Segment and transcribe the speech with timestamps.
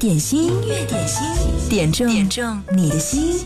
[0.00, 3.44] 点心，音乐点心，点中点中你的心。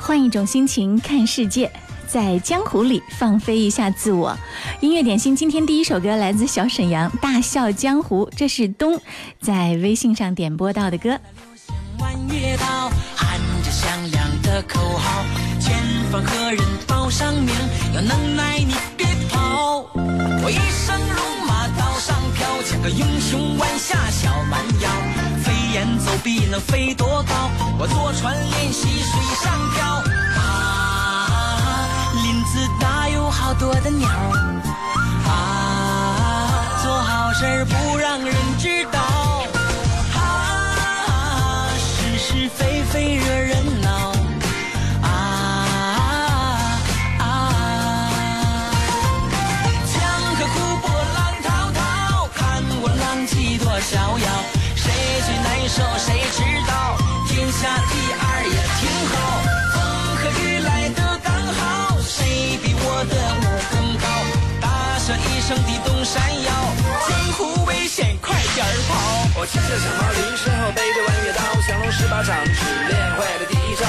[0.00, 1.70] 换一种心情看世界，
[2.16, 4.34] 在江湖里放飞一下自我。
[4.80, 8.98] 音乐点心今天第一首歌来自小沈阳，《大笑江湖》，这是东
[9.38, 11.10] 在微信上点播到的歌。
[11.10, 11.20] 流
[11.54, 15.26] 星弯月刀，喊着响亮的口号，
[15.60, 15.76] 前
[16.10, 17.54] 方何人报上名？
[17.94, 19.84] 有能耐你别跑！
[19.94, 24.88] 我一生戎马刀上飘，像个英雄弯下小蛮腰，
[25.44, 27.50] 飞檐走壁能飞多高？
[27.78, 30.02] 我坐船练习水上漂，
[33.38, 34.08] 好多的鸟，
[35.28, 38.98] 啊，做好事不让人知道。
[40.16, 43.75] 啊，是是非非惹人
[65.46, 66.50] 声地东山摇，
[67.06, 69.38] 江湖危险快点儿跑！
[69.38, 73.86] 我骑着小毛驴，身后背着弯月刀，降龙十八掌只练会了第一招。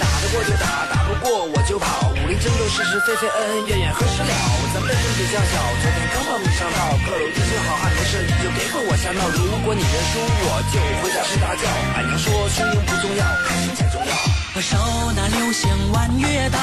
[0.00, 2.08] 打得过就打，打不过我就跑。
[2.08, 4.32] 武林争斗是是非非，恩恩怨怨何时了？
[4.72, 6.96] 咱们的身子较小，昨天刚报名上道。
[7.04, 9.28] 各路英雄好汉没事你就别和我瞎闹。
[9.28, 11.68] 如果你认输，我就回家睡大觉。
[12.00, 14.12] 俺娘说输赢不重要，开心才重要。
[14.56, 14.72] 我手
[15.12, 16.56] 拿流星弯月刀，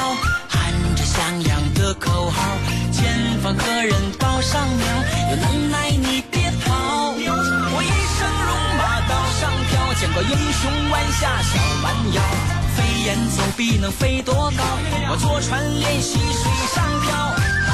[0.49, 2.41] 喊着响亮的口号，
[2.89, 2.90] 前
[3.41, 4.85] 方何人报上名？
[5.31, 7.11] 有能耐你别跑！
[7.15, 12.21] 我一生戎马刀上飘，见过英雄弯下小蛮腰，
[12.75, 14.63] 飞檐走壁能飞多高？
[15.09, 17.15] 我坐船练习水上漂，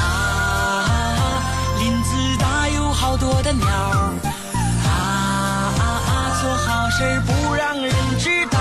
[1.78, 8.58] 林子大有好多的鸟，啊啊啊，做好事不让人知道。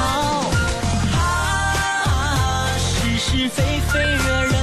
[1.15, 4.56] 啊，是是非非惹人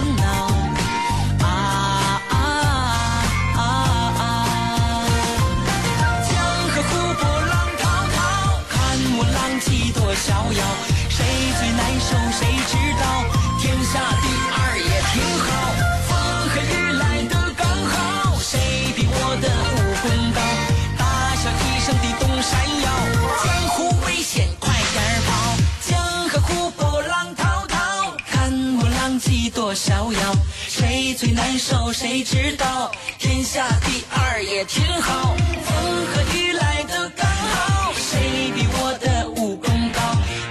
[29.75, 30.35] 逍遥。
[30.69, 32.91] 谁最难受谁知道？
[33.19, 35.35] 天下第二也挺好。
[35.65, 40.01] 风和雨来的刚好，谁比我的武功高？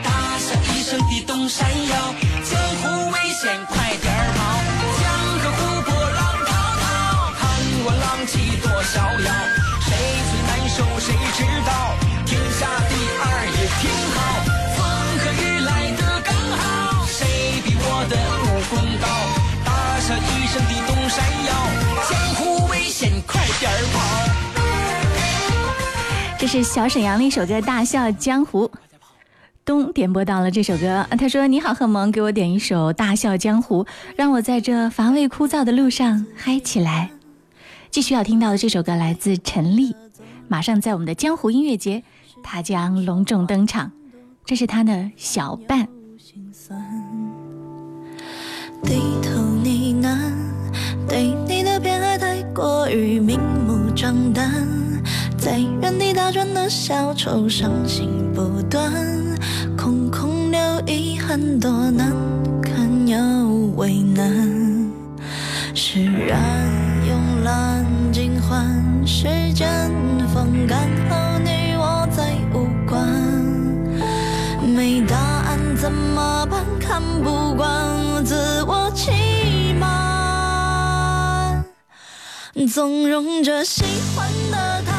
[0.03, 3.65] 大笑一声地动山摇，江湖危险
[26.43, 28.67] 这是小沈阳的一首歌《大笑江湖》。
[29.63, 33.85] 东点播到了这首歌，他说：“你好，贺萌，给我点一首《大笑江湖》，
[34.17, 37.11] 让我在这乏味枯燥的路上嗨起来。”
[37.89, 39.95] 继续要听到的这首歌来自陈粒，
[40.49, 42.03] 马上在我们的江湖音乐节，
[42.43, 43.93] 他将隆重登场。
[44.43, 45.87] 这是他的小伴。
[48.83, 49.29] 低头
[49.63, 54.51] 呢喃，对你的偏爱太过于明目张胆，
[55.43, 58.89] 在原地打转的小丑，伤心不断，
[59.77, 62.13] 空空留遗憾，多难
[62.61, 63.17] 堪又
[63.75, 64.25] 为难。
[65.75, 66.39] 释然
[67.05, 68.65] 慵懒尽欢，
[69.05, 69.91] 时间
[70.33, 73.05] 风干后，你我再无关。
[74.65, 76.63] 没答案怎么办？
[76.79, 81.65] 看不惯自我欺瞒，
[82.73, 83.83] 纵容着喜
[84.15, 84.92] 欢的、讨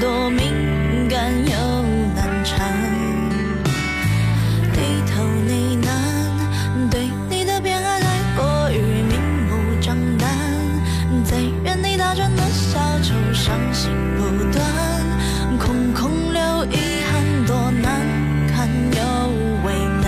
[0.00, 1.82] 多敏感又
[2.14, 2.72] 难缠。
[4.72, 4.80] 低
[5.10, 8.06] 头呢喃，对你的偏爱太
[8.36, 10.28] 过于明目张胆，
[11.24, 14.64] 在原地打转的小丑，伤心不断，
[15.58, 16.76] 空空留遗
[17.10, 18.00] 憾，多难
[18.48, 19.02] 堪又
[19.64, 20.06] 为难。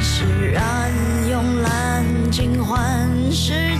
[0.00, 0.90] 释然
[1.28, 3.71] 慵懒，尽欢时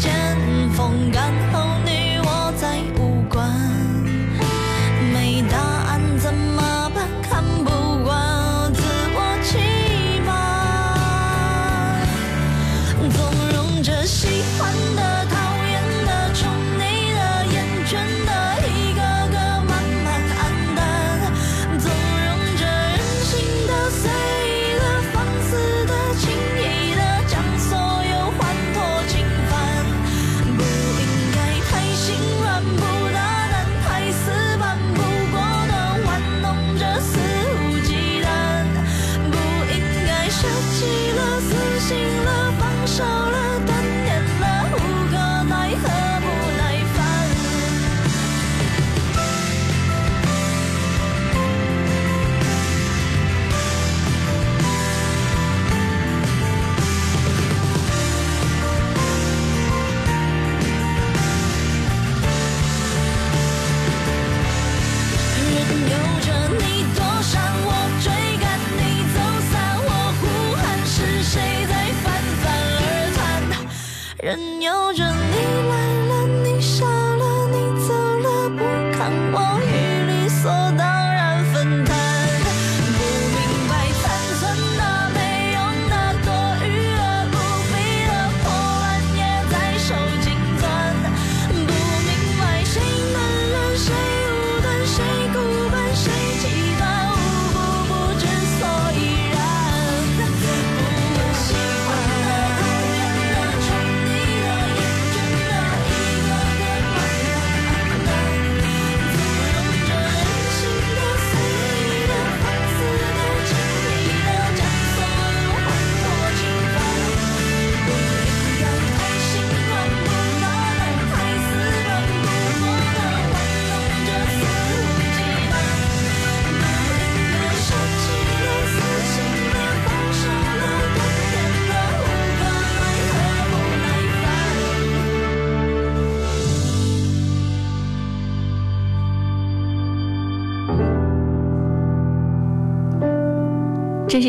[74.62, 75.11] 有着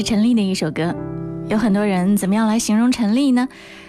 [0.04, 0.94] 陈粒的一首歌，
[1.48, 3.48] 有很多人怎么样来形容陈粒呢？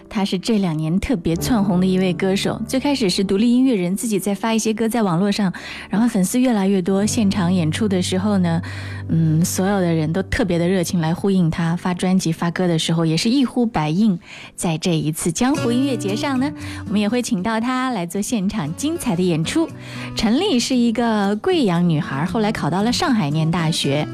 [0.08, 2.61] 她是这两年特别窜红的一位歌手。
[2.69, 5.52] 最开始是独立音乐人自己在发一些歌在网络上，
[5.90, 7.05] 然后粉丝越来越多。
[7.05, 8.62] 现场演出的时候呢，
[9.08, 11.75] 嗯，所有的人都特别的热情来呼应她。
[11.75, 14.19] 发专辑发歌的时候也是一呼百应。
[14.55, 16.52] 在这一次江湖音乐节上呢，
[16.87, 19.69] 我们也会请到她来做现场精彩的演出。
[20.15, 24.06] 陈丽是一个贵阳女孩，后来考到了上海念大学。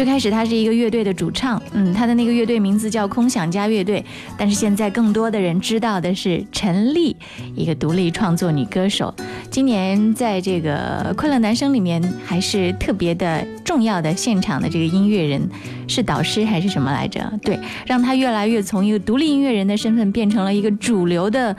[0.00, 4.02] 最开始她是一个乐队的主唱，嗯，她的那个乐队名字叫空想家乐队，
[4.38, 7.14] 但是现在更多的人知道的是陈粒，
[7.54, 9.14] 一个独立创作女歌手。
[9.50, 15.46] 今年在这个快乐男声里面还是特别的重要的现场的这个音乐人，
[15.86, 17.30] 是导师还是什么来着？
[17.42, 21.54] 对，让她越来越从一个独立音乐人的身份变成了一个主流的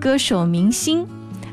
[0.00, 1.06] 歌手明星。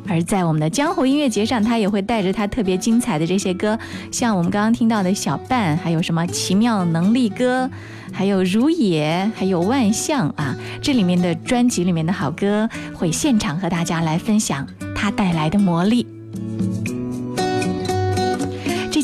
[0.10, 3.78] 而在我们的江湖音乐节上，他也会带着他特别精彩的这些歌，
[4.12, 7.70] 像我们刚刚听到的小半，还有什么奇妙能力歌，
[8.12, 16.19] 还有如也，还有万象啊，这里面的专辑里面的好歌，会现场和大家来分享他带来的魔力。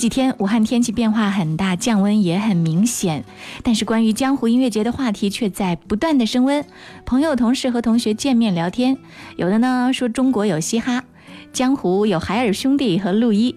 [0.05, 3.25] 几天武汉天气变化很大，降温也很明显，
[3.63, 6.63] 但是关于江湖音乐节的话题却在不断的升温。
[7.07, 9.00] 朋友、同事和同学见面聊天，
[9.35, 11.03] 有的呢说中国有嘻哈，
[11.51, 13.55] 江湖有海尔兄弟和陆一，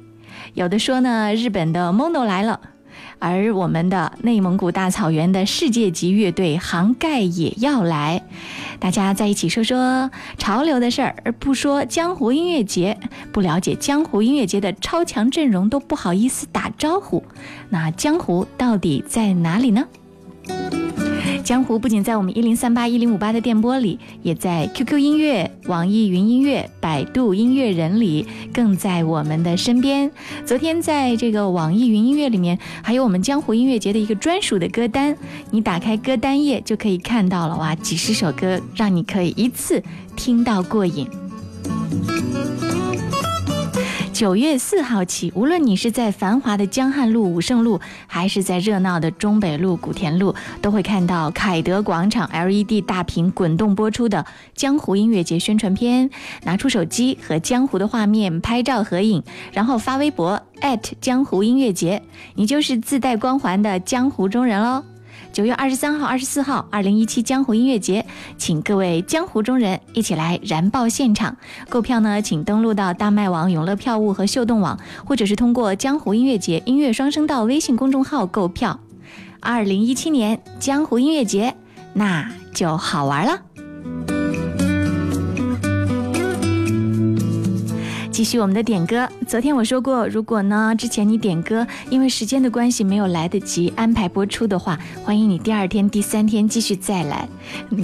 [0.55, 2.59] 有的说呢日本的 Mono 来了。
[3.19, 8.23] 而我们的内蒙古大草原的世界级乐队杭盖也要来，
[8.79, 12.99] 大家在一起说说潮流的事儿，而不说江湖音乐节。
[13.33, 17.25] 不了解江湖音乐节的超强阵容都不好意思打招呼。
[17.69, 19.87] 那江湖到底在哪里呢？
[21.49, 30.11] 江湖不仅在我们一零三八一零五八的电波里，也在 QQ 音乐、网易云音乐、百度音乐人里，更在我们的身边。
[30.45, 35.17] 昨天在这个网易云音乐里面，还有我们江湖音乐节的一个专属的歌单，
[35.51, 39.83] 你打开歌单页就可以看到了哇，几十首歌，让你可以一次
[40.15, 41.09] 听到过瘾。
[44.19, 56.11] 九月四号起，无论你是在繁华的江汉路、武胜路，还是在热闹的中北路、古田路，都会看到凯德广场 LED 大屏滚动播出的江湖音乐节宣传片。
[56.43, 59.23] 拿出手机和江湖的画面拍照合影，
[59.53, 60.43] 然后发微博
[61.01, 62.03] 江湖音乐节，
[62.35, 64.83] 你就是自带光环的江湖中人喽。
[65.33, 68.05] 九月二十三号、二十四号，二零一七江湖音乐节，
[68.37, 71.37] 请各位江湖中人一起来燃爆现场。
[71.69, 78.81] 购票呢，请登录到大麦网、永乐票务和秀动网，或者是通过江湖音乐节音乐双声道微信公众号购票。
[79.41, 81.55] 二零一七年江湖音乐节，
[81.93, 84.18] 那就好玩了。
[88.19, 89.09] 继续我们的点歌。
[89.29, 97.29] 昨天我说过，如果呢之前你点歌，因为时间的关系没有来得及安排播出的话，欢迎你第二天、第三天继续再来。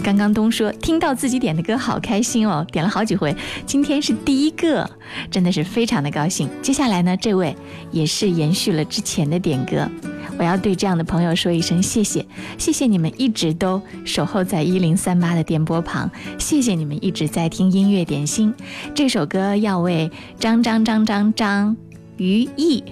[0.03, 3.33] 刚刚东说听到自己点的歌好开心哦，点了好几回，
[3.65, 4.91] 今天是第一个，
[5.31, 6.49] 真的是非常的高兴。
[6.61, 7.57] 接下来呢，这位
[7.93, 9.89] 也是延续了之前的点歌。
[10.37, 12.27] 我要对这样的朋友说一声谢谢，
[12.59, 18.53] 谢谢你们一直都守候在一零三八的电波旁，谢谢你们一直在听音乐点心。
[18.95, 21.77] 这首歌要为张张张张张
[22.17, 22.83] 于毅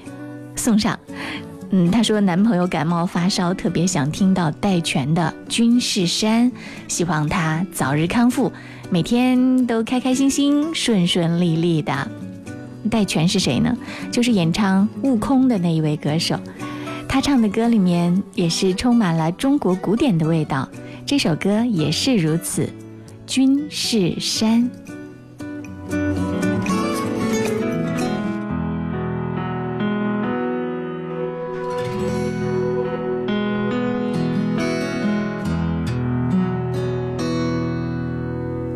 [0.55, 0.99] 送上。
[1.71, 6.53] 嗯，他说男朋友感冒发烧，特别想听到戴荃的《军事山》，
[6.87, 8.53] 希望他早日康复，
[8.91, 12.09] 每天都开开心心、顺顺利利的。
[12.91, 13.75] 戴荃是谁呢？
[14.11, 16.39] 就是演唱《悟空》的那一位歌手。
[17.13, 20.67] 他唱的歌里面也是充满了中国古典的味道，
[21.05, 22.63] 这首歌也是如此，
[23.27, 24.63] 《军事山》。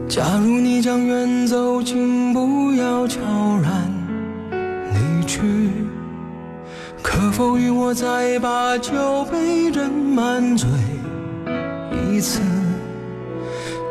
[0.07, 3.19] 假如你将远走，请不要悄
[7.17, 10.69] 可否与我再把酒杯斟满醉
[12.13, 12.43] 一次？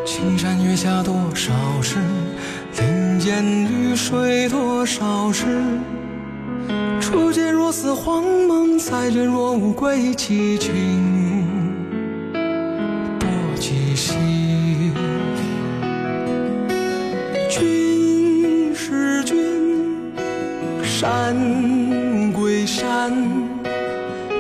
[0.06, 1.52] 青山月下多少
[1.82, 1.98] 事，
[2.78, 5.48] 林间绿水多少事。
[7.02, 10.72] 初见若似黄梦，再见若无归期，请
[13.20, 13.28] 拨
[13.60, 14.14] 几息。
[17.50, 19.36] 君是君，
[20.84, 21.36] 山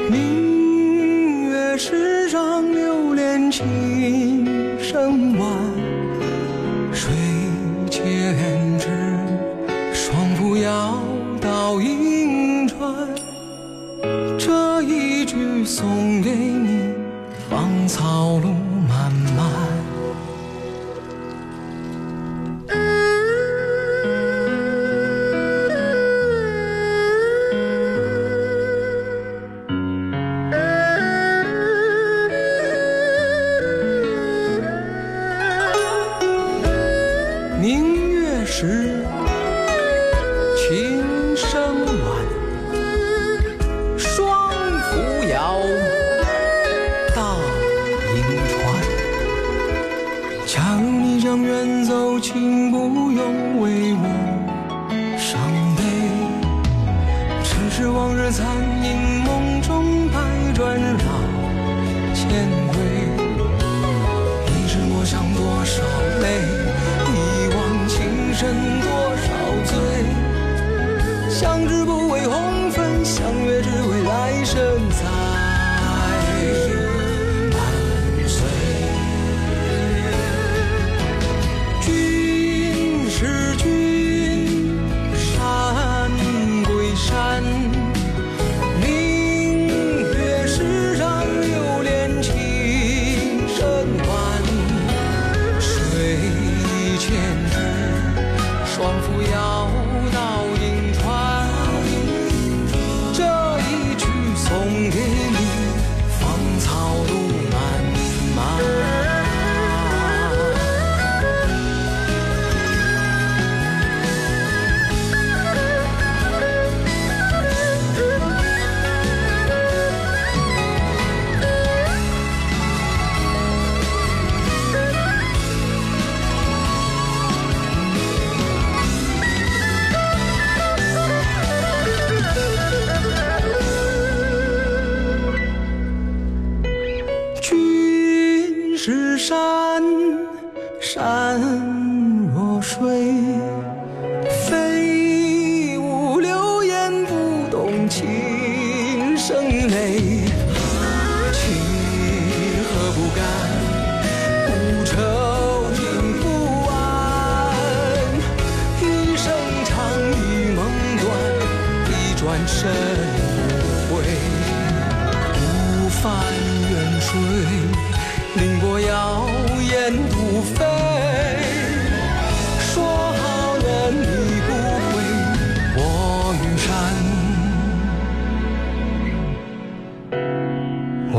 [0.10, 4.46] 明月时让流连琴
[4.80, 5.55] 声晚，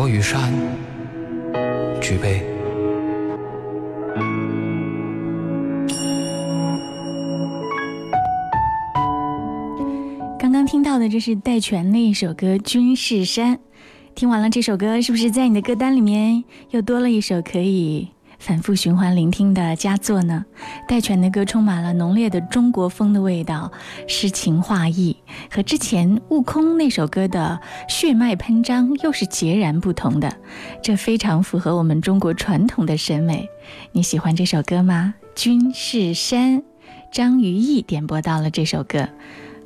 [0.09, 0.53] 与山
[2.01, 2.43] 举杯。
[10.39, 13.57] 刚刚听到的这是戴荃的一首歌《君是山》，
[14.15, 20.45] 听完了这首歌，是不是在你的歌单里面又多了一首可以反复循环聆听的佳作呢？
[20.87, 23.73] 戴荃的歌充满了浓烈的中国风的味道，
[24.07, 25.17] 诗情画意，
[25.51, 30.37] 和之前悟空那首歌的血脉喷张又是截然不同的，
[30.83, 33.49] 这非常符合我们中国传统的审美。
[33.93, 35.15] 你喜欢这首歌吗？
[35.35, 36.59] 《君是山》，
[37.11, 39.09] 张于毅点播到了这首歌。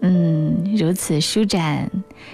[0.02, 1.90] 嗯，如此舒展、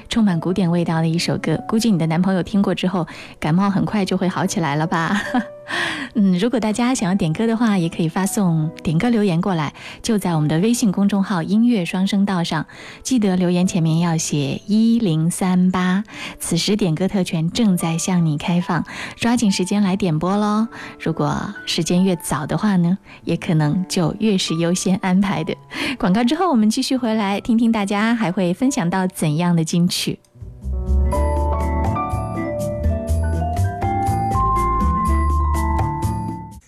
[0.08, 3.06] 充满古典味道的一首歌，估计你的男朋友听过之后，
[3.38, 5.20] 感冒很快就会好起来了吧？
[6.14, 12.64] 嗯，如果大家想要点歌的话，也可以发送点歌留言过来，就在我们的微信公众号“音乐双声道”上，
[13.02, 16.04] 记得留言前面要写一零三八。
[16.38, 18.84] 此时点歌特权正在向你开放，
[19.16, 20.68] 抓紧时间来点播喽！
[21.00, 25.54] 如果时间越早的话呢，也可能就越是优先安排的。
[25.98, 30.18] 广告之后，我们继续回来听听大家还会分享到怎样的金曲。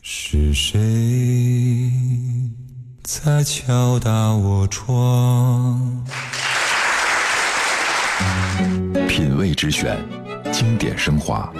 [0.03, 1.91] 是谁
[3.03, 6.05] 在敲打我窗？
[9.09, 9.97] 品味之选，
[10.53, 11.51] 经典升华，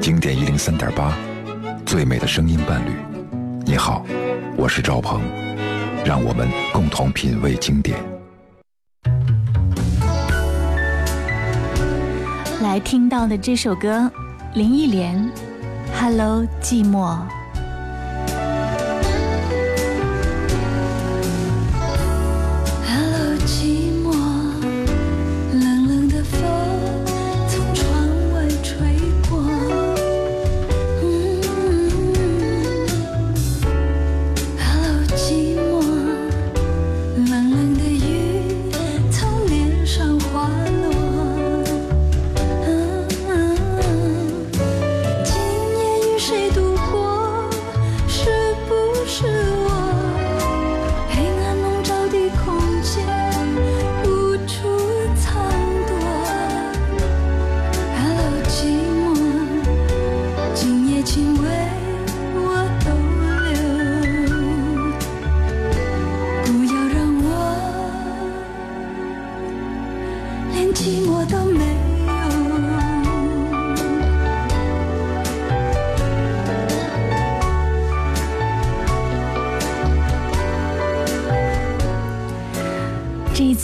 [0.00, 1.16] 经典一零三点八，
[1.86, 2.90] 最美的声音伴侣。
[3.64, 4.04] 你好，
[4.56, 5.22] 我是赵鹏，
[6.04, 8.13] 让我们共同品味经典。
[12.74, 14.10] 来听到的这首歌，
[14.54, 15.16] 林忆莲，
[15.96, 17.16] 《Hello 寂寞》。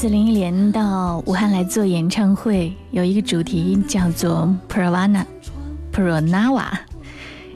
[0.01, 5.27] 次林忆莲到武汉来做演唱会，有一个主题叫做 “Pravana
[5.93, 6.71] Pranava”。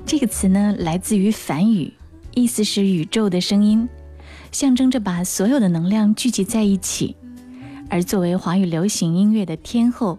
[0.05, 1.91] 这个词呢来自于梵语，
[2.35, 3.89] 意思是宇宙的声音，
[4.53, 7.17] 象征着把所有的能量聚集在一起。
[7.89, 10.19] 而作为华语流行音乐的天后，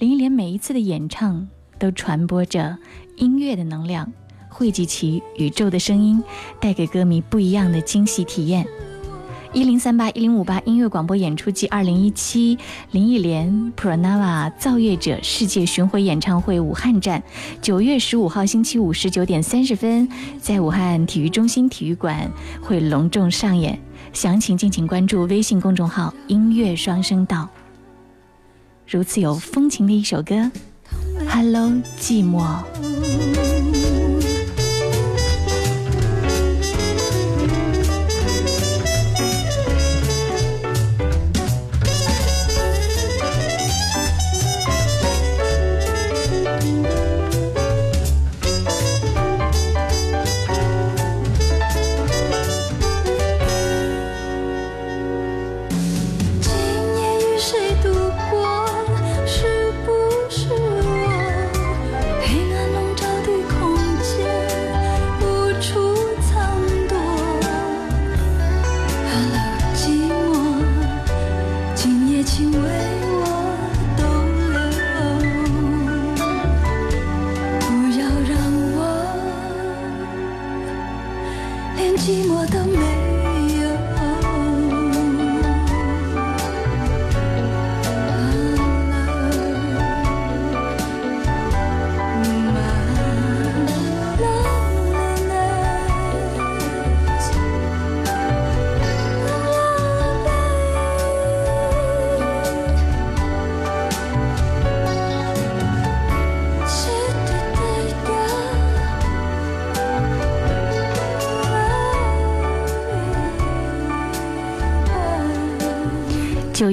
[0.00, 1.46] 林忆莲每一次的演唱
[1.78, 2.76] 都传播着
[3.16, 4.12] 音乐的能量，
[4.48, 6.20] 汇集起宇宙的声音，
[6.60, 8.66] 带给歌迷不一样的惊喜体验。
[9.52, 12.56] 一零三八一零五八音乐广播演出季二零一七
[12.92, 17.20] 林忆莲 Pranava 造乐者世界巡回演唱会武汉站，
[17.60, 20.08] 九月十五号星期五十九点三十分，
[20.40, 22.30] 在武汉体育中心体育馆
[22.62, 23.76] 会隆重上演。
[24.12, 27.48] 详情敬请关注微信公众号“音乐双声道”。
[28.86, 30.48] 如此有风情的一首歌
[31.28, 32.62] ，Hello 寂寞。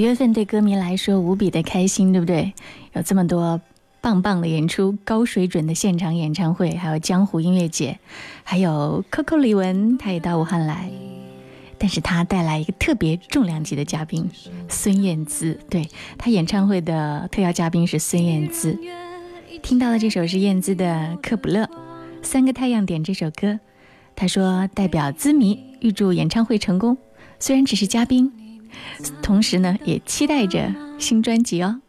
[0.07, 2.53] 月份对歌迷来说无比的开心，对不对？
[2.93, 3.59] 有这么多
[3.99, 7.99] 棒棒的演出，高水准的现场演唱会，还有江湖音乐节，
[8.45, 10.89] 还有 Coco 李玟，他也到武汉来。
[11.77, 14.31] 但是他带来一个特别重量级的嘉宾
[14.69, 18.79] 孙燕姿，对他演唱会的特邀嘉宾是孙燕姿。
[19.61, 20.85] 听到的这首是燕姿的
[21.21, 21.63] 《克卜勒》，
[22.21, 23.59] 三个太阳点这首歌，
[24.15, 26.97] 他说代表资迷预祝演唱会成功，
[27.39, 28.46] 虽然只是嘉宾。
[29.21, 31.81] 同时呢，也期待着新专辑哦。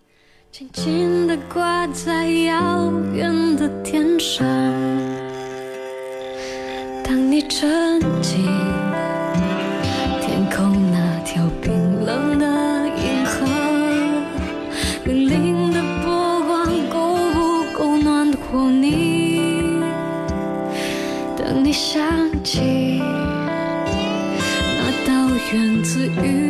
[0.51, 4.47] 轻轻地挂在遥远的天上，
[7.05, 8.45] 当你沉浸
[10.21, 11.71] 天空那条冰
[12.05, 12.47] 冷的
[12.97, 13.47] 银河，
[15.05, 19.83] 粼粼的波光够不够暖和你？
[21.37, 22.03] 当你想
[22.43, 23.01] 起
[24.79, 25.11] 那道
[25.53, 26.48] 源自于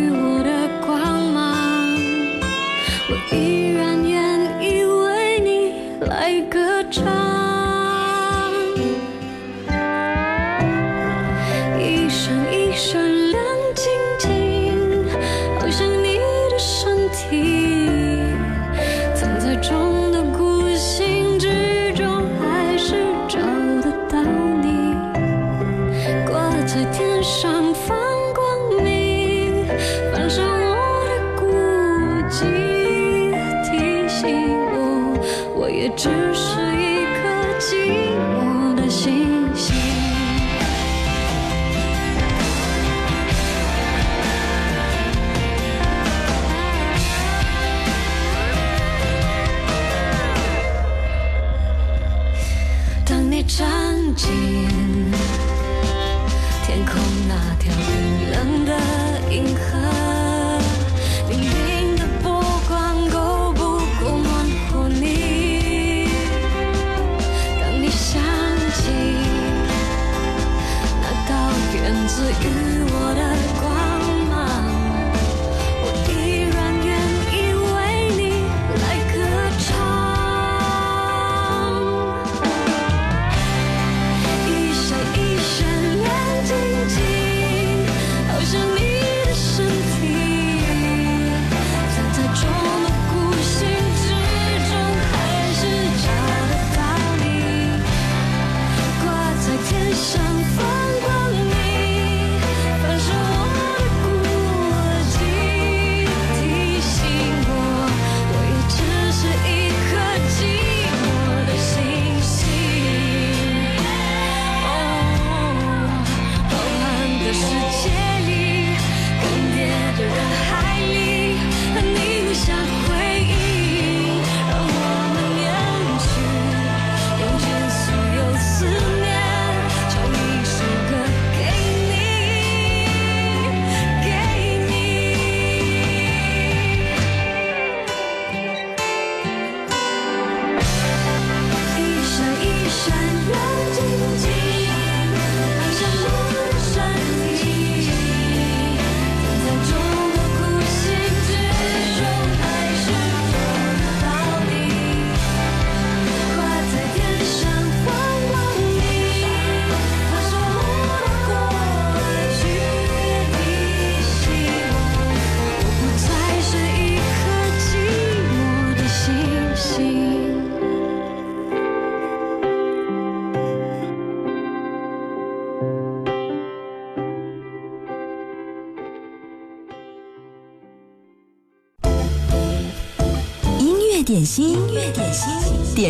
[54.18, 54.47] 站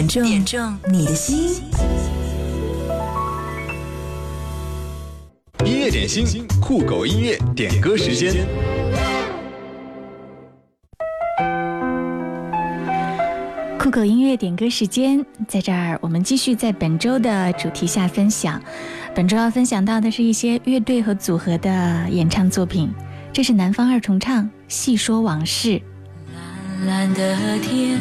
[0.09, 1.63] 中点中你的心。
[5.67, 8.47] 音乐点心，酷狗音乐点歌时间。
[13.79, 18.59] 酷狗音乐点歌时间，在这儿我们继续在本周的主题下分享。
[19.15, 22.91] 本周要分享到的是一些乐队和组合的演唱作品，
[23.31, 25.69] 这是南方二重唱《细说往事》。
[26.87, 27.99] 蓝蓝的天，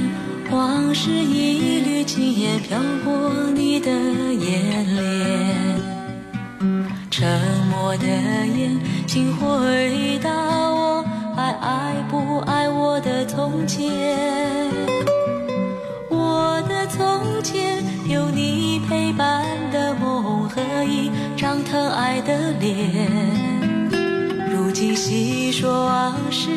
[0.49, 5.81] 往事一缕今夜飘过你的眼帘，
[7.12, 7.27] 沉
[7.69, 11.03] 默的眼，请回答我，
[11.36, 14.71] 还爱不爱我的从前？
[16.10, 23.12] 我的从前有你陪伴的梦和一张疼爱的脸，
[24.49, 26.49] 如今细说往事。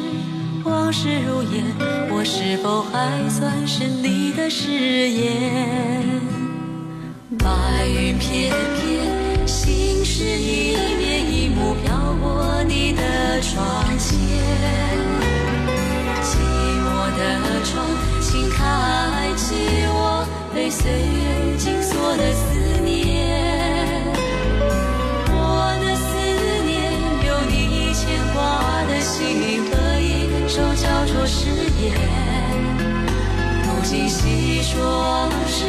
[0.63, 1.65] 往事如烟，
[2.21, 4.69] 我是否还算是你的誓
[5.09, 6.05] 言？
[7.39, 7.49] 白
[7.87, 13.65] 云片片，心事一面一幕飘过你的窗
[13.99, 14.19] 前。
[16.21, 16.37] 寂
[16.85, 17.87] 寞的窗，
[18.21, 19.55] 请开启
[19.89, 22.31] 我被岁月紧锁的
[31.01, 31.49] 交错誓
[31.81, 31.95] 言。
[33.65, 35.65] 如今细说往事，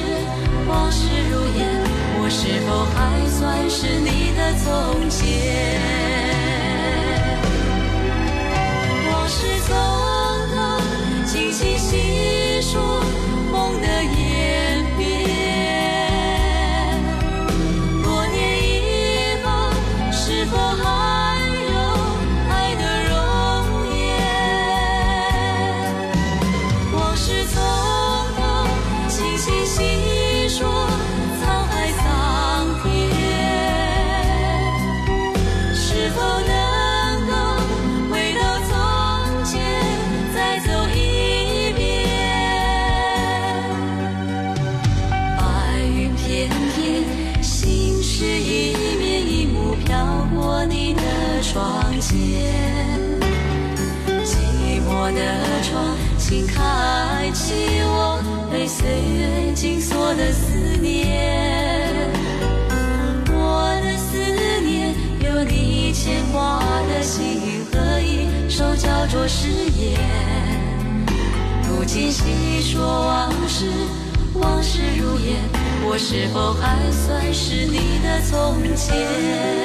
[0.67, 1.81] 往事如烟，
[2.19, 6.30] 我是否还算是你的从前？
[78.91, 79.60] 从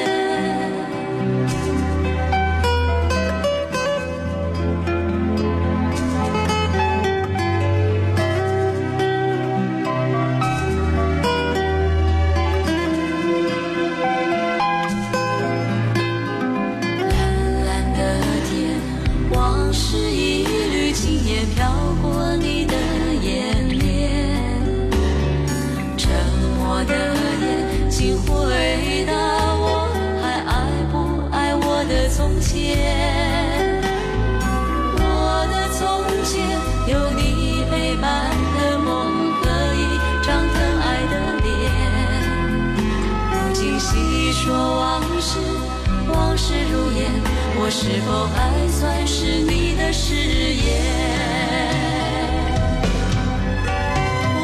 [47.66, 50.70] 我是否还算是你的誓言？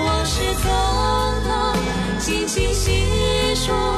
[0.05, 0.67] 往事匆
[1.47, 1.49] 匆，
[2.19, 3.07] 轻轻细
[3.55, 3.97] 说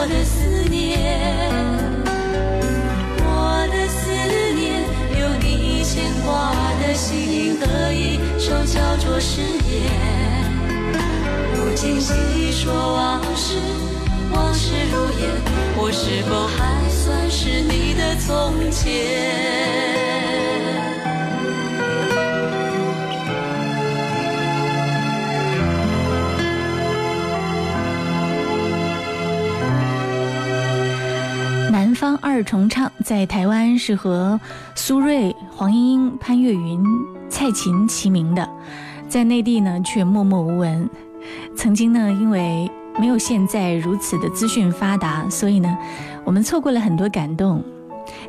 [0.00, 0.38] 我的思
[0.70, 1.50] 念，
[3.18, 4.12] 我的思
[4.54, 4.84] 念，
[5.18, 9.90] 有你牵挂的心和一首叫做誓言。
[11.52, 13.58] 如今细说往事，
[14.32, 15.28] 往事如烟，
[15.76, 19.87] 我是否还算是你的从前？
[32.20, 34.40] 二重唱在台湾是和
[34.74, 36.84] 苏芮、黄莺莺、潘越云、
[37.28, 38.48] 蔡琴齐名的，
[39.08, 40.88] 在内地呢却默默无闻。
[41.56, 45.76] 曾经呢，因为没有现在如此的资讯发达，所以呢，
[46.24, 47.62] 我们错过了很多感动。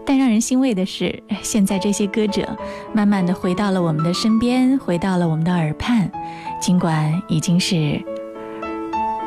[0.05, 2.57] 但让人欣慰的是，现在这些歌者
[2.93, 6.11] 慢慢的回到了我们的身边，回到了我们的耳畔，
[6.59, 8.03] 尽管已经是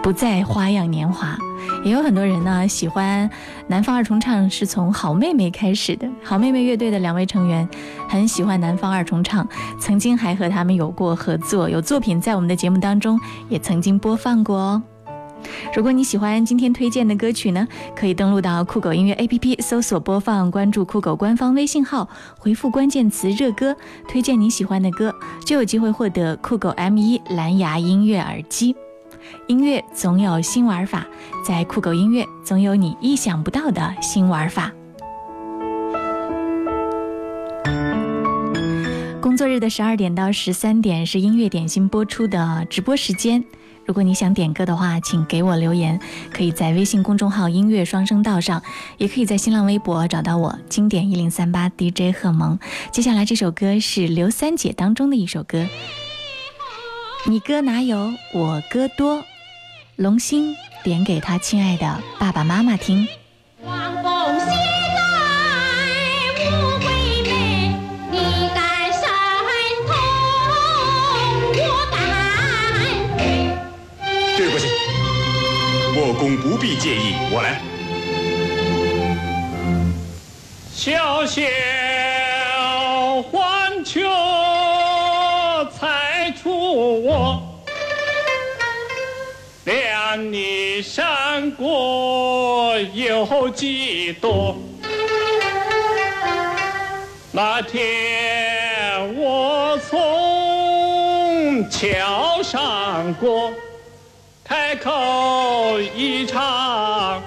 [0.03, 1.37] 不再花样年华。
[1.85, 3.29] 也有很多人呢喜欢
[3.69, 6.09] 南方二重唱，是从好妹妹开始的。
[6.23, 7.69] 好妹妹乐队的两位成员
[8.09, 9.47] 很喜欢南方二重唱，
[9.81, 14.83] 曾经还和他们有过合作，有作品在我们的节目当中也曾经播放过哦。
[15.75, 23.77] 如果你喜欢今天推荐的歌曲呢，可以登录到酷狗音乐 APP 搜索播放，关注酷狗官方微信号，回复关键词“热歌”，
[24.09, 25.12] 推荐你喜欢的歌，
[25.45, 28.77] 就有机会获得酷狗 M1 蓝牙音乐耳机。
[29.47, 31.07] 音乐总有新玩法，
[31.45, 34.73] 在酷狗音乐总有你意想不到的新玩法。
[39.21, 43.42] 工作日的十二点到十三点是音乐点心播出的直播时间。
[43.85, 45.99] 如果你想点歌的话，请给我留言，
[46.33, 48.62] 可以在微信公众号“音乐双声道”上，
[48.97, 52.57] 也可以在新浪微博找到我，经典一零三八 DJ 贺萌。
[52.92, 55.66] 接下来这首歌是刘三姐当中的一首歌，
[57.25, 59.25] 你歌哪有我歌多？
[59.95, 63.07] 龙星点给他亲爱的爸爸妈妈听。
[63.61, 63.69] 你
[68.55, 68.91] 敢
[71.71, 71.97] 我敢
[73.17, 73.23] 飞。
[74.37, 74.67] 对不起，
[75.95, 77.61] 莫公不必介意，我来。
[80.75, 81.41] 小小
[93.12, 94.57] 有几多？
[97.31, 103.53] 那天我从桥上过，
[104.42, 107.22] 开口一唱。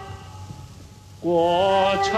[1.21, 2.13] 过程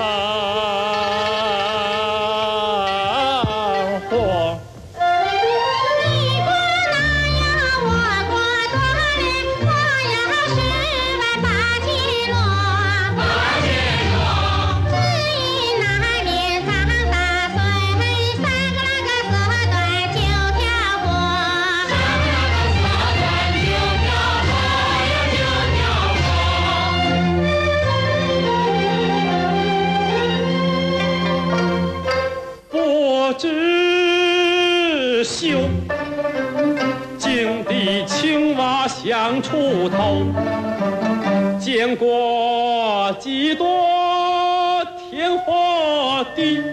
[43.19, 46.63] 几多天和地，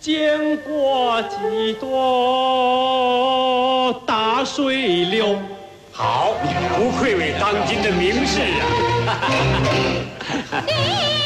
[0.00, 3.02] 见过几多
[4.06, 5.38] 大水流。
[5.92, 6.32] 好，
[6.76, 8.40] 不愧为当今的名士
[9.08, 9.10] 啊！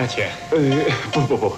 [0.00, 0.24] 李先生请。
[0.56, 1.52] 呃，不不不。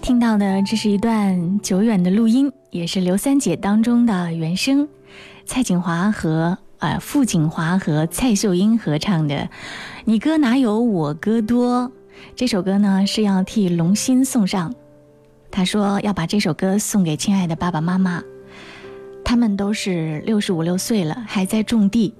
[0.00, 4.88] 听到的这是一段久远的录音，也是刘三姐当中的原声，
[5.46, 9.34] 蔡锦华和呃傅锦华和蔡秀英合唱的
[10.04, 11.88] 《你歌哪有我歌多》。
[12.36, 14.74] 这首歌呢是要替龙心送上，
[15.50, 18.22] 他说要把这首歌送给亲爱的爸爸妈妈，
[19.24, 22.14] 他们都是六十五六岁了，还在种地，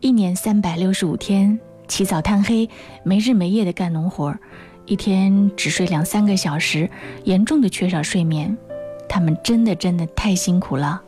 [0.00, 1.58] 一年三百六十五天，
[1.88, 2.68] 起早贪黑，
[3.02, 4.36] 没日没夜的干农活。
[4.86, 6.88] 一天只睡两三个小时，
[7.24, 8.56] 严重的缺少睡眠，
[9.08, 11.02] 他们真的真的太辛苦了。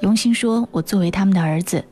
[0.00, 1.84] 龙星说：“我作为他们的儿子，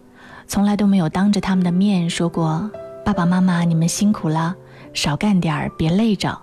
[0.47, 2.71] 从来都没有当着他们的面说过
[3.05, 4.55] ‘爸爸妈妈，你们辛苦了，
[4.93, 6.39] 少干点儿，别累着’。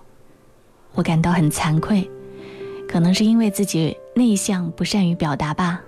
[0.94, 2.08] 我感到很惭愧，
[2.88, 5.80] 可能是因为自己内向，不善于表达吧。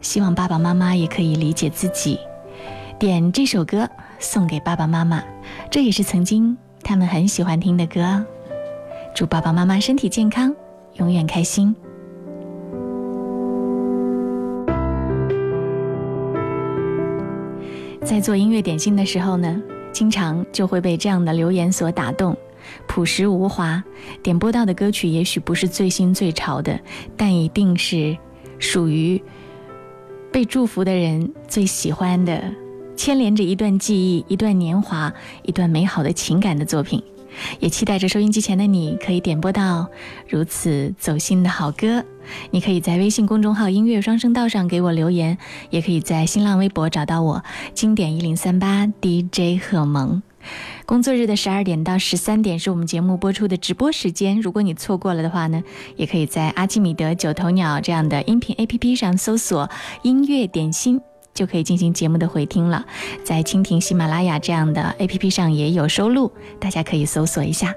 [0.00, 2.18] 希望爸爸妈妈也可以理解自己。
[2.98, 3.88] 点这首歌
[4.22, 5.22] 送给爸爸妈妈，
[5.70, 8.24] 这也是曾经。”他们很喜欢听的歌，
[9.14, 10.52] 祝爸爸妈妈身体健康，
[10.94, 11.72] 永远开心。
[18.02, 19.62] 在做音乐点心的时候呢，
[19.92, 22.36] 经常就会被这样的留言所打动。
[22.88, 23.82] 朴实无华，
[24.24, 26.78] 点播到的歌曲也许不是最新最潮的，
[27.16, 28.16] 但一定是
[28.58, 29.22] 属于
[30.32, 32.42] 被祝福的人最喜欢的。
[33.04, 37.02] 牵连着一段记忆、一段年华、一段美好的情感的作品，
[37.58, 39.88] 也期待着收音机前的你可以点播到
[40.28, 42.04] 如此走心的好歌。
[42.52, 45.36] 你可以在微信公众号“音乐双声道”上给我留言，
[45.70, 47.42] 也可以在新浪微博找到我
[47.74, 50.22] “经典一零三八 DJ 贺萌”。
[50.86, 54.40] 工作日的十二点到十三点是我们节目播出的直播时间。
[54.40, 55.60] 如果你错过了的话呢，
[55.96, 59.68] 也可以在阿基米德、九头鸟这样的音频 APP 上搜索
[60.04, 61.00] “音乐点心”。
[61.34, 62.84] 就可以进行节目的回听了，
[63.24, 67.74] 在蜻蜓、喜马拉雅这样的 APP 上也有收录，大家可以搜索一下。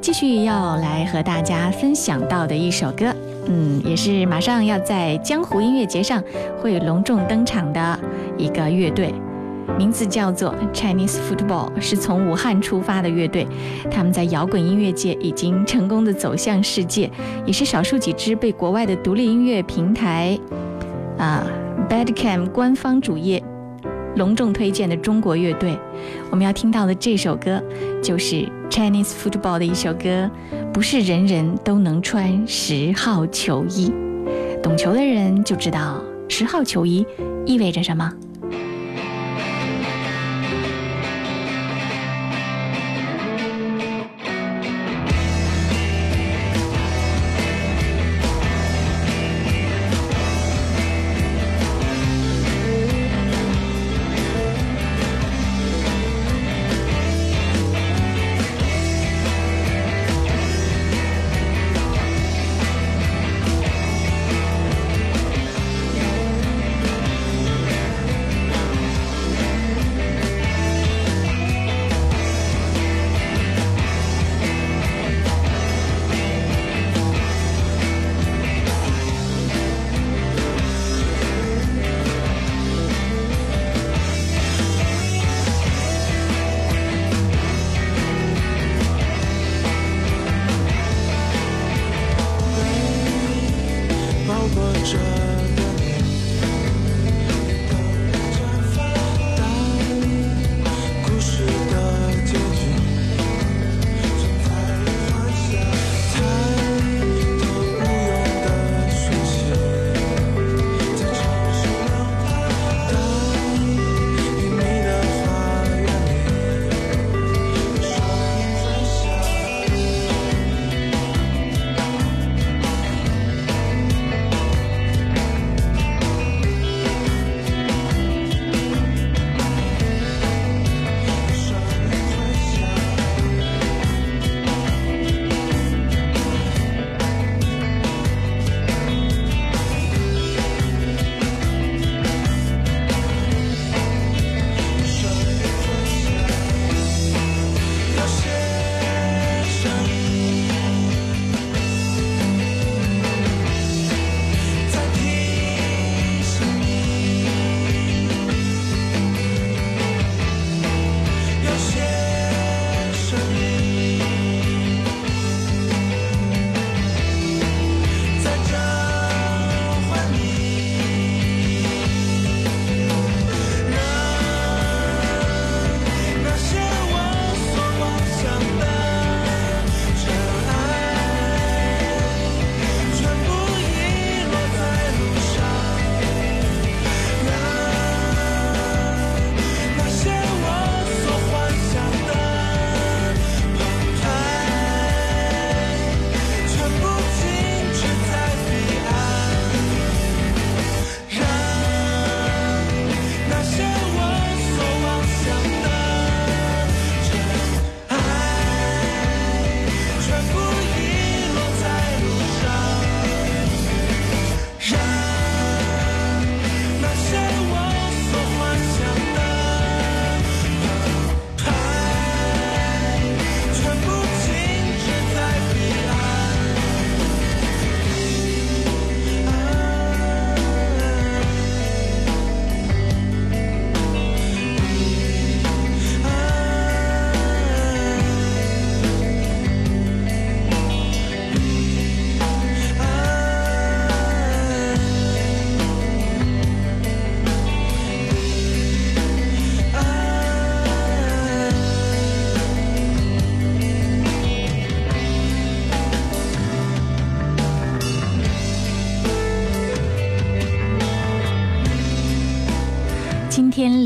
[0.00, 3.14] 继续要来和大家分享到的一首歌，
[3.46, 6.22] 嗯，也是马上要在江湖音乐节上
[6.62, 8.00] 会隆重登场的
[8.38, 9.12] 一个乐队，
[9.76, 13.46] 名字叫做 Chinese Football，是从武汉出发的乐队。
[13.90, 17.10] 他们在摇滚音乐界已经成功的走向世界，
[17.44, 20.38] 也是少数几支被国外的独立音乐平台
[21.18, 21.44] 啊
[21.88, 23.42] Badcam 官方主页
[24.16, 25.78] 隆重推荐的中国乐队。
[26.30, 27.62] 我们要听到的这首歌
[28.02, 30.30] 就是 Chinese Football 的一首歌，
[30.72, 33.92] 不是人人都能穿十号球衣。
[34.60, 37.06] 懂球的人就知道十号球衣
[37.46, 38.12] 意味着什么。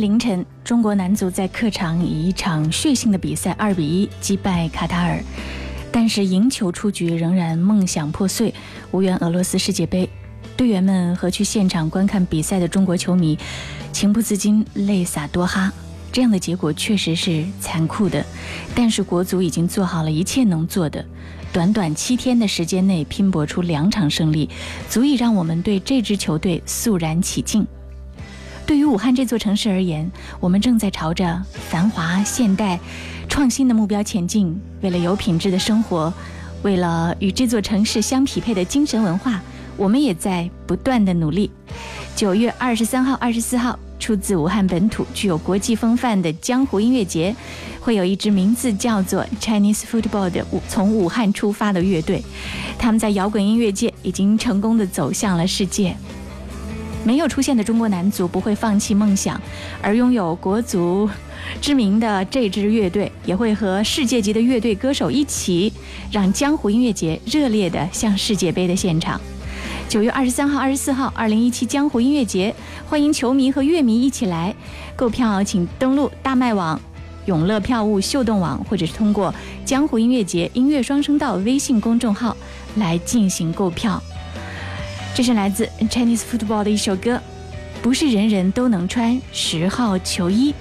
[0.03, 5.23] 凌晨，中国男足在客场以一场血性的比赛二比一击败卡塔尔，
[5.93, 8.53] 但是赢球出局仍然梦想破碎，
[8.91, 10.11] 无缘俄罗斯世界杯。
[10.57, 13.39] 队员们和去现场观看比赛的中国球迷
[13.93, 15.73] 情不自禁泪洒多哈。
[16.11, 18.27] 这样的结果确实是残酷的，
[18.75, 21.05] 但是国足已经做好了一切能做的。
[21.53, 24.51] 短短七天的时间内拼搏出两场胜利，
[24.91, 27.65] 足以让我们对这支球队肃然起敬。
[28.67, 30.11] 对于武汉这座城市而言，
[30.41, 32.79] 我们正在朝着繁华现代、
[33.29, 36.13] 创新的目标前进，为了有品质的生活，
[36.63, 39.41] 为了与这座城市相匹配的精神文化，
[39.77, 41.51] 我们也在不断的努力。
[42.15, 47.35] 九月二十三号、二十四号，出自武汉本土、具有国际风范的江湖音乐节，
[47.81, 52.23] 会有一支名字叫做 Chinese Football 的从武汉出发的乐队，
[52.79, 55.97] 他们在摇滚音乐界已经成功的走向了世界。
[57.05, 59.41] 没有出现的中国男足不会放弃梦想，
[59.83, 61.09] 而拥有国足
[61.61, 65.73] 知名的这支乐队也会和世界级的乐队歌手一起，
[66.11, 69.21] 让江湖音乐节热烈的向世界杯的现场。
[69.89, 72.55] 九月二十三号、二十四号，二零一七江湖音乐节，
[72.89, 74.55] 欢迎球迷和乐迷一起来。
[74.97, 76.81] 购票请登录大麦网、
[77.27, 79.35] 永乐票务、秀动网，或者是通过
[79.65, 82.35] 江湖音乐节音乐双声道微信公众号
[82.77, 84.03] 来进行购票。
[85.15, 87.21] 这是来自 Chinese Football 的一首歌，
[87.83, 90.55] 不是人人都能穿十号球衣。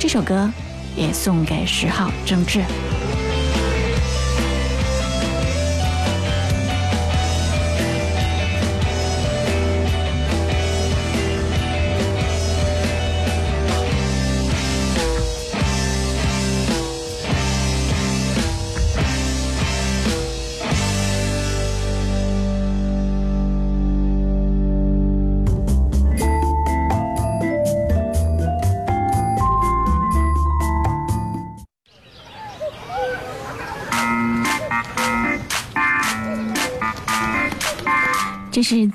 [0.00, 0.50] 这首歌
[0.96, 2.60] 也送给十号郑智。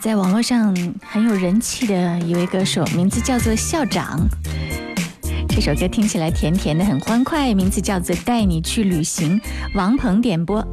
[0.05, 4.19] 在网络上很有人气的一位歌手，名字叫做校长。
[5.49, 9.39] 这首歌听起来甜甜的，很欢快，名字叫做《带你去旅行》。
[9.73, 10.63] 王鹏点播，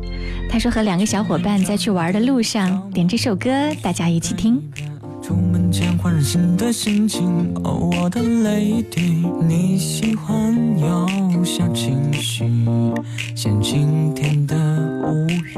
[0.51, 3.49] 他说和两个小伙伴在去玩的路上点这首歌，
[3.81, 4.63] 大家一起听。
[5.23, 12.45] 出门前焕然新的心情，哦，我的 lady，你喜欢有小情绪，
[13.35, 14.55] 像晴天的
[15.07, 15.52] 乌云。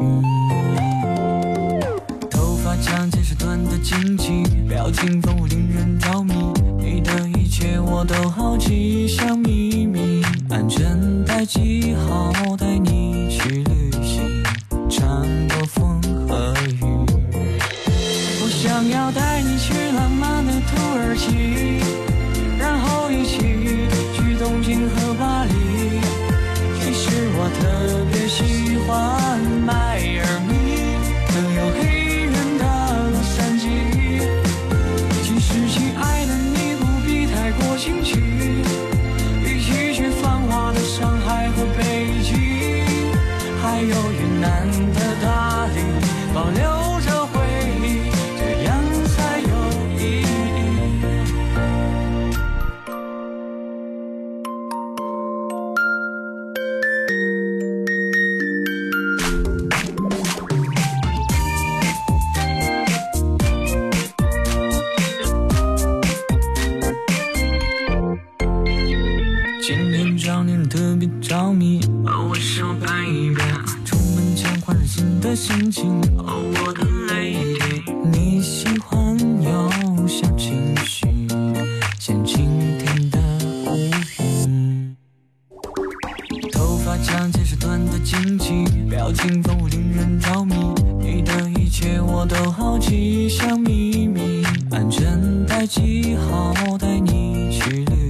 [86.95, 90.55] 发长见识短的惊奇，表情丰富令人着迷，
[91.01, 98.04] 你的一切我都好奇，像秘密，安全带系好，带你去旅